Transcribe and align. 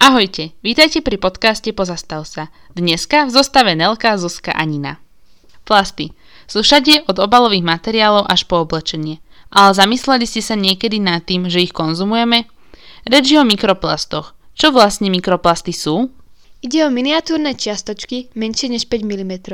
Ahojte, 0.00 0.56
vítajte 0.64 1.04
pri 1.04 1.20
podcaste 1.20 1.76
Pozastav 1.76 2.24
sa. 2.24 2.48
Dneska 2.72 3.28
v 3.28 3.36
zostave 3.36 3.76
Nelka, 3.76 4.16
Zuzka 4.16 4.48
a 4.48 4.64
Nina. 4.64 4.96
Plasty. 5.68 6.16
Sú 6.48 6.64
všade 6.64 7.04
od 7.04 7.20
obalových 7.20 7.60
materiálov 7.60 8.24
až 8.24 8.48
po 8.48 8.64
oblečenie. 8.64 9.20
Ale 9.52 9.76
zamysleli 9.76 10.24
ste 10.24 10.40
sa 10.40 10.56
niekedy 10.56 11.04
nad 11.04 11.28
tým, 11.28 11.52
že 11.52 11.60
ich 11.60 11.76
konzumujeme? 11.76 12.48
Reč 13.04 13.28
o 13.36 13.44
mikroplastoch. 13.44 14.32
Čo 14.56 14.72
vlastne 14.72 15.12
mikroplasty 15.12 15.76
sú? 15.76 16.08
Ide 16.60 16.84
o 16.84 16.92
miniatúrne 16.92 17.56
čiastočky 17.56 18.36
menšie 18.36 18.68
než 18.68 18.84
5 18.84 19.00
mm. 19.00 19.48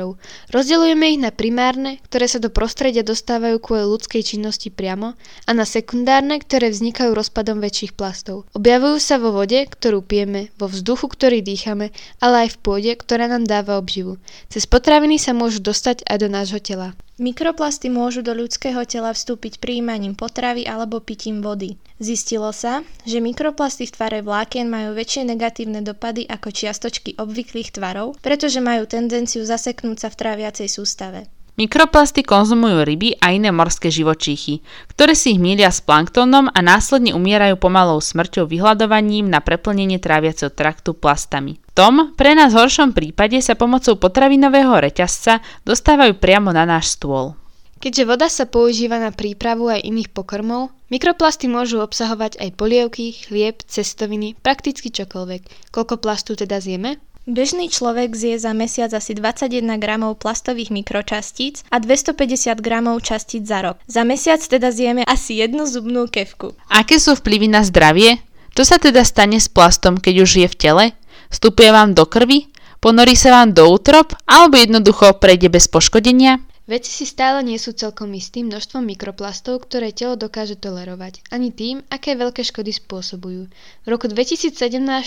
Rozdeľujeme 0.51 1.15
ich 1.15 1.23
na 1.23 1.31
primárne, 1.31 2.03
ktoré 2.03 2.27
sa 2.27 2.43
do 2.43 2.51
prostredia 2.51 2.99
dostávajú 2.99 3.63
kvôli 3.63 3.87
ľudskej 3.87 4.27
činnosti 4.27 4.67
priamo, 4.67 5.15
a 5.47 5.51
na 5.55 5.63
sekundárne, 5.63 6.35
ktoré 6.43 6.67
vznikajú 6.67 7.15
rozpadom 7.15 7.63
väčších 7.63 7.95
plastov. 7.95 8.43
Objavujú 8.51 8.99
sa 8.99 9.23
vo 9.23 9.31
vode, 9.31 9.55
ktorú 9.71 10.03
pijeme, 10.03 10.51
vo 10.59 10.67
vzduchu, 10.67 11.07
ktorý 11.07 11.39
dýchame, 11.39 11.95
ale 12.19 12.35
aj 12.43 12.59
v 12.59 12.61
pôde, 12.61 12.91
ktorá 12.99 13.31
nám 13.31 13.47
dáva 13.47 13.79
obživu. 13.79 14.19
Cez 14.51 14.67
potraviny 14.67 15.15
sa 15.15 15.31
môžu 15.31 15.63
dostať 15.63 16.03
aj 16.11 16.17
do 16.19 16.27
nášho 16.27 16.59
tela. 16.59 16.91
Mikroplasty 17.17 17.89
môžu 17.89 18.21
do 18.21 18.29
ľudského 18.37 18.85
tela 18.85 19.09
vstúpiť 19.09 19.57
príjmaním 19.57 20.13
potravy 20.13 20.69
alebo 20.69 21.01
pitím 21.01 21.41
vody. 21.41 21.81
Zistilo 21.97 22.53
sa, 22.53 22.85
že 23.09 23.17
mikroplasty 23.17 23.89
v 23.89 23.93
tvare 23.97 24.19
vlákien 24.21 24.69
majú 24.69 24.93
väčšie 24.93 25.25
negatívne 25.25 25.81
dopady 25.81 26.29
ako 26.29 26.53
čiastočky 26.53 27.17
obvyklých 27.17 27.73
tvarov, 27.73 28.21
pretože 28.21 28.61
majú 28.61 28.85
tendenciu 28.85 29.41
zaseknúť 29.41 29.97
sa 29.97 30.07
v 30.13 30.19
tráviacej 30.21 30.69
sústave. 30.69 31.25
Mikroplasty 31.57 32.21
konzumujú 32.21 32.85
ryby 32.85 33.17
a 33.17 33.33
iné 33.33 33.49
morské 33.49 33.89
živočíchy, 33.89 34.61
ktoré 34.93 35.17
si 35.17 35.33
ich 35.33 35.41
mília 35.41 35.73
s 35.73 35.81
planktónom 35.81 36.53
a 36.53 36.59
následne 36.61 37.17
umierajú 37.17 37.57
pomalou 37.57 37.97
smrťou 37.97 38.45
vyhľadovaním 38.45 39.25
na 39.25 39.41
preplnenie 39.41 39.97
tráviaceho 39.97 40.53
traktu 40.53 40.93
plastami. 40.93 41.57
Tom, 41.77 42.17
pre 42.17 42.33
nás 42.33 42.57
horšom 42.57 42.89
prípade 42.89 43.37
sa 43.37 43.53
pomocou 43.53 44.01
potravinového 44.01 44.81
reťazca 44.81 45.45
dostávajú 45.61 46.17
priamo 46.17 46.49
na 46.49 46.65
náš 46.65 46.97
stôl. 46.97 47.37
Keďže 47.77 48.03
voda 48.09 48.25
sa 48.33 48.49
používa 48.49 48.97
na 48.97 49.13
prípravu 49.13 49.69
aj 49.69 49.85
iných 49.85 50.09
pokrmov, 50.09 50.73
mikroplasty 50.89 51.45
môžu 51.45 51.85
obsahovať 51.85 52.41
aj 52.41 52.49
polievky, 52.57 53.13
chlieb, 53.13 53.61
cestoviny, 53.61 54.33
prakticky 54.41 54.89
čokoľvek. 54.89 55.69
Koľko 55.69 56.01
plastu 56.01 56.33
teda 56.33 56.57
zjeme? 56.57 56.97
Bežný 57.29 57.69
človek 57.69 58.17
zje 58.17 58.41
za 58.41 58.57
mesiac 58.57 58.89
asi 58.97 59.13
21 59.13 59.77
gramov 59.77 60.17
plastových 60.17 60.73
mikročastíc 60.73 61.61
a 61.69 61.77
250 61.77 62.57
gramov 62.57 63.05
častíc 63.05 63.45
za 63.45 63.61
rok. 63.61 63.77
Za 63.85 64.01
mesiac 64.01 64.41
teda 64.41 64.73
zjeme 64.73 65.05
asi 65.05 65.45
jednu 65.45 65.69
zubnú 65.69 66.09
kevku. 66.09 66.57
Aké 66.73 66.97
sú 66.97 67.13
vplyvy 67.13 67.53
na 67.53 67.61
zdravie? 67.61 68.17
Čo 68.57 68.65
sa 68.65 68.81
teda 68.81 69.05
stane 69.05 69.37
s 69.37 69.45
plastom, 69.45 70.01
keď 70.01 70.25
už 70.25 70.31
je 70.41 70.47
v 70.49 70.57
tele? 70.57 70.85
Vstupuje 71.27 71.69
vám 71.71 71.93
do 71.93 72.07
krvi? 72.07 72.47
Ponorí 72.77 73.17
sa 73.17 73.41
vám 73.41 73.51
do 73.57 73.67
útrop? 73.67 74.13
Alebo 74.29 74.55
jednoducho 74.55 75.17
prejde 75.17 75.49
bez 75.49 75.65
poškodenia? 75.67 76.39
Vedci 76.67 76.91
si 76.91 77.05
stále 77.07 77.47
nie 77.47 77.55
sú 77.55 77.71
celkom 77.71 78.11
istí 78.11 78.43
množstvom 78.43 78.83
mikroplastov, 78.83 79.63
ktoré 79.63 79.95
telo 79.95 80.19
dokáže 80.19 80.59
tolerovať, 80.59 81.23
ani 81.31 81.55
tým, 81.55 81.79
aké 81.87 82.19
veľké 82.19 82.43
škody 82.43 82.75
spôsobujú. 82.75 83.47
V 83.47 83.87
roku 83.87 84.11
2017 84.11 84.51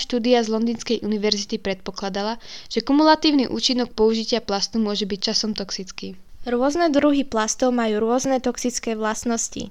štúdia 0.01 0.41
z 0.41 0.49
Londýnskej 0.49 1.05
univerzity 1.05 1.61
predpokladala, 1.61 2.41
že 2.73 2.81
kumulatívny 2.81 3.45
účinok 3.53 3.93
použitia 3.93 4.41
plastu 4.41 4.81
môže 4.81 5.05
byť 5.05 5.21
časom 5.21 5.53
toxický. 5.53 6.17
Rôzne 6.41 6.89
druhy 6.89 7.29
plastov 7.29 7.69
majú 7.77 8.01
rôzne 8.01 8.41
toxické 8.41 8.97
vlastnosti. 8.97 9.69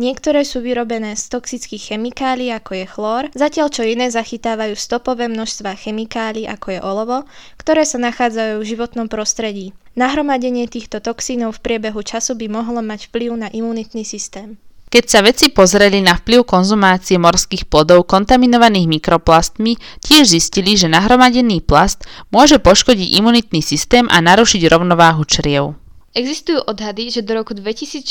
Niektoré 0.00 0.48
sú 0.48 0.64
vyrobené 0.64 1.12
z 1.12 1.28
toxických 1.28 1.92
chemikálií, 1.92 2.48
ako 2.56 2.72
je 2.72 2.86
chlór, 2.88 3.22
zatiaľ 3.36 3.68
čo 3.68 3.84
iné 3.84 4.08
zachytávajú 4.08 4.72
stopové 4.80 5.28
množstva 5.28 5.76
chemikálií, 5.76 6.48
ako 6.48 6.66
je 6.72 6.80
olovo, 6.80 7.28
ktoré 7.60 7.84
sa 7.84 8.00
nachádzajú 8.00 8.56
v 8.56 8.68
životnom 8.68 9.12
prostredí. 9.12 9.76
Nahromadenie 9.92 10.64
týchto 10.72 11.04
toxínov 11.04 11.60
v 11.60 11.62
priebehu 11.68 12.00
času 12.00 12.32
by 12.32 12.48
mohlo 12.48 12.80
mať 12.80 13.12
vplyv 13.12 13.36
na 13.36 13.48
imunitný 13.52 14.00
systém. 14.00 14.56
Keď 14.88 15.04
sa 15.04 15.20
vedci 15.20 15.52
pozreli 15.52 16.00
na 16.00 16.16
vplyv 16.16 16.48
konzumácie 16.48 17.20
morských 17.20 17.68
plodov 17.68 18.08
kontaminovaných 18.08 18.88
mikroplastmi, 18.88 19.76
tiež 20.00 20.32
zistili, 20.32 20.80
že 20.80 20.88
nahromadený 20.88 21.60
plast 21.60 22.08
môže 22.32 22.56
poškodiť 22.56 23.20
imunitný 23.20 23.60
systém 23.60 24.08
a 24.08 24.24
narušiť 24.24 24.64
rovnováhu 24.64 25.20
čriev. 25.28 25.76
Existujú 26.16 26.64
odhady, 26.64 27.12
že 27.12 27.20
do 27.20 27.36
roku 27.36 27.52
2060 27.52 28.08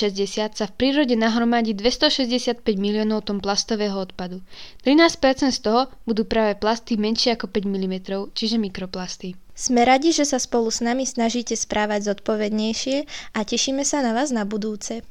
sa 0.53 0.65
v 0.69 0.73
prírode 0.77 1.17
nahromadí 1.17 1.73
265 1.73 2.61
miliónov 2.77 3.25
tón 3.25 3.41
plastového 3.41 3.97
odpadu. 3.97 4.45
13% 4.85 5.49
z 5.49 5.59
toho 5.65 5.89
budú 6.05 6.21
práve 6.21 6.53
plasty 6.53 7.01
menšie 7.01 7.33
ako 7.33 7.49
5 7.49 7.65
mm, 7.65 7.95
čiže 8.37 8.61
mikroplasty. 8.61 9.33
Sme 9.57 9.89
radi, 9.89 10.13
že 10.13 10.21
sa 10.21 10.37
spolu 10.37 10.69
s 10.69 10.85
nami 10.85 11.01
snažíte 11.01 11.57
správať 11.57 12.13
zodpovednejšie 12.13 13.09
a 13.33 13.41
tešíme 13.41 13.81
sa 13.81 14.05
na 14.05 14.13
vás 14.13 14.29
na 14.29 14.45
budúce. 14.45 15.01